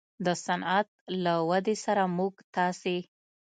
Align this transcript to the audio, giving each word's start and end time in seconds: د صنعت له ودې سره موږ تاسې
د 0.25 0.27
صنعت 0.45 0.89
له 1.23 1.33
ودې 1.49 1.75
سره 1.85 2.03
موږ 2.17 2.33
تاسې 2.55 2.97